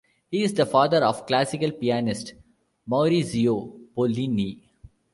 He 0.31 0.41
is 0.41 0.55
the 0.55 0.65
father 0.65 1.05
of 1.05 1.27
classical 1.27 1.71
pianist 1.73 2.33
Maurizio 2.89 3.71
Pollini. 3.95 4.59